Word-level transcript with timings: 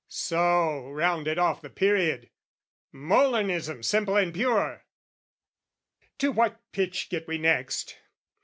So, 0.07 0.89
rounded 0.89 1.37
off 1.37 1.61
the 1.61 1.69
period. 1.69 2.31
Molinism 2.91 3.83
Simple 3.85 4.17
and 4.17 4.33
pure! 4.33 4.83
To 6.17 6.31
what 6.31 6.59
pitch 6.71 7.07
get 7.09 7.27
we 7.27 7.37
next? 7.37 7.97